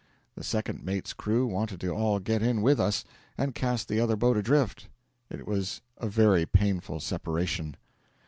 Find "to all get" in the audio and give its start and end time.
1.81-2.41